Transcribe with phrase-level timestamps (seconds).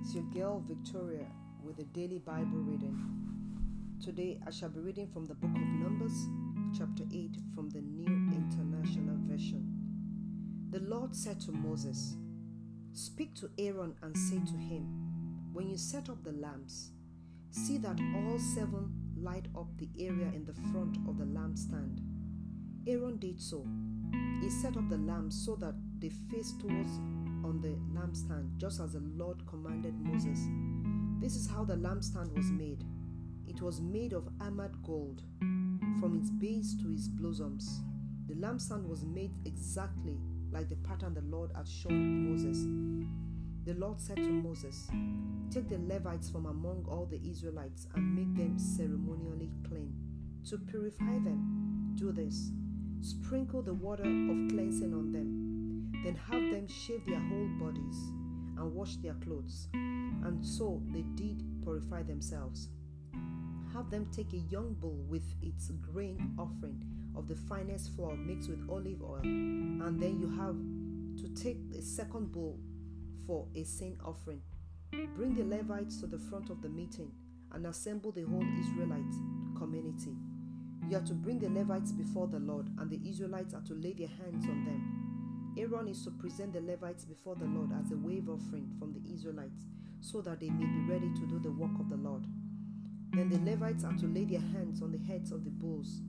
[0.00, 1.26] It's your girl Victoria
[1.62, 2.96] with a daily Bible reading.
[4.02, 6.26] Today I shall be reading from the book of Numbers,
[6.76, 9.68] chapter 8, from the New International Version.
[10.70, 12.16] The Lord said to Moses,
[12.94, 14.88] Speak to Aaron and say to him,
[15.52, 16.92] When you set up the lamps,
[17.50, 22.00] see that all seven light up the area in the front of the lampstand.
[22.86, 23.66] Aaron did so.
[24.40, 26.98] He set up the lamps so that they face towards
[27.44, 30.38] on the lampstand, just as the Lord commanded Moses.
[31.20, 32.84] This is how the lampstand was made.
[33.46, 35.22] It was made of hammered gold,
[36.00, 37.80] from its base to its blossoms.
[38.28, 40.18] The lampstand was made exactly
[40.50, 42.58] like the pattern the Lord had shown Moses.
[43.64, 44.88] The Lord said to Moses,
[45.50, 49.92] Take the Levites from among all the Israelites and make them ceremonially clean.
[50.48, 52.52] To purify them, do this
[53.02, 57.96] sprinkle the water of cleansing on them then have them shave their whole bodies
[58.56, 59.68] and wash their clothes.
[59.72, 62.68] And so they did purify themselves.
[63.72, 66.82] Have them take a young bull with its grain offering
[67.16, 70.56] of the finest flour mixed with olive oil, and then you have
[71.22, 72.58] to take a second bull
[73.26, 74.40] for a sin offering.
[75.16, 77.12] Bring the Levites to the front of the meeting
[77.52, 79.14] and assemble the whole Israelite
[79.56, 80.16] community.
[80.88, 83.92] You are to bring the Levites before the Lord, and the Israelites are to lay
[83.92, 85.09] their hands on them
[85.60, 89.12] Aaron is to present the Levites before the Lord as a wave offering from the
[89.12, 89.66] Israelites,
[90.00, 92.24] so that they may be ready to do the work of the Lord.
[93.12, 96.00] Then the Levites are to lay their hands on the heads of the bulls,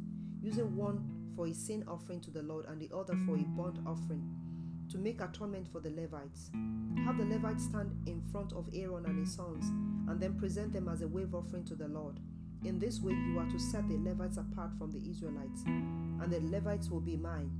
[0.41, 1.03] using one
[1.35, 4.23] for a sin offering to the Lord and the other for a burnt offering,
[4.89, 6.49] to make atonement for the Levites.
[7.03, 9.65] Have the Levites stand in front of Aaron and his sons,
[10.09, 12.21] and then present them as a wave offering to the Lord.
[12.63, 16.39] In this way, you are to set the Levites apart from the Israelites, and the
[16.39, 17.51] Levites will be mine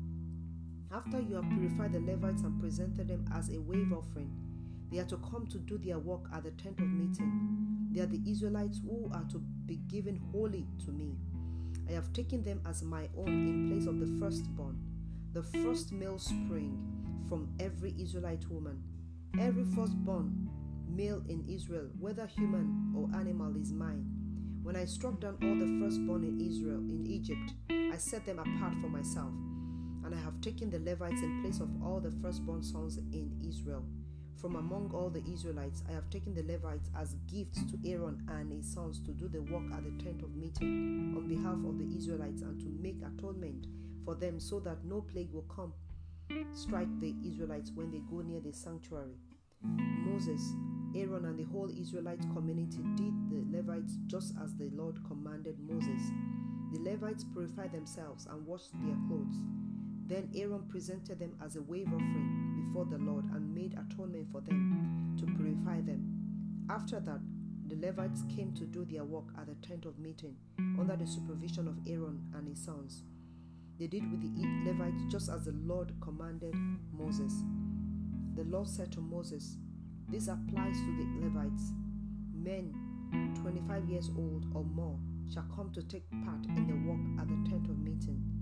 [0.93, 4.31] after you have purified the Levites and presented them as a wave offering,
[4.91, 7.87] they are to come to do their work at the tent of meeting.
[7.91, 11.15] They are the Israelites who are to be given wholly to me.
[11.89, 14.77] I have taken them as my own in place of the firstborn,
[15.33, 16.77] the first male spring
[17.29, 18.83] from every Israelite woman.
[19.39, 20.49] Every firstborn
[20.89, 24.05] male in Israel, whether human or animal, is mine.
[24.61, 28.75] When I struck down all the firstborn in Israel, in Egypt, I set them apart
[28.81, 29.31] for myself
[30.11, 33.85] and I have taken the Levites in place of all the firstborn sons in Israel.
[34.35, 38.51] From among all the Israelites, I have taken the Levites as gifts to Aaron and
[38.51, 41.95] his sons to do the work at the tent of meeting on behalf of the
[41.95, 43.67] Israelites and to make atonement
[44.03, 45.73] for them so that no plague will come
[46.53, 49.15] strike the Israelites when they go near the sanctuary.
[49.63, 50.41] Moses,
[50.95, 56.01] Aaron, and the whole Israelite community did the Levites just as the Lord commanded Moses.
[56.73, 59.37] The Levites purified themselves and washed their clothes.
[60.11, 64.41] Then Aaron presented them as a wave offering before the Lord and made atonement for
[64.41, 66.65] them to purify them.
[66.69, 67.21] After that,
[67.67, 70.35] the Levites came to do their work at the tent of meeting
[70.77, 73.03] under the supervision of Aaron and his sons.
[73.79, 76.55] They did with the Levites just as the Lord commanded
[76.91, 77.33] Moses.
[78.35, 79.55] The Lord said to Moses,
[80.09, 81.71] This applies to the Levites.
[82.35, 82.75] Men
[83.41, 84.99] 25 years old or more
[85.33, 88.40] shall come to take part in the work at the tent of meeting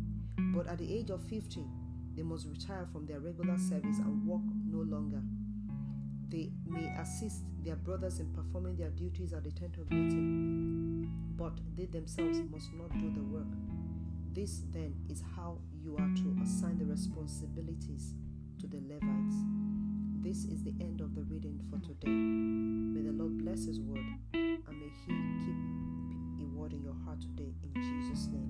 [0.54, 1.66] but at the age of 50,
[2.16, 5.22] they must retire from their regular service and work no longer.
[6.30, 11.54] They may assist their brothers in performing their duties at the tent of meeting, but
[11.76, 13.48] they themselves must not do the work.
[14.34, 18.14] This then is how you are to assign the responsibilities
[18.60, 19.36] to the Levites.
[20.22, 22.12] This is the end of the reading for today.
[22.12, 25.14] May the Lord bless His word and may He
[25.46, 28.49] keep a word in your heart today in Jesus' name.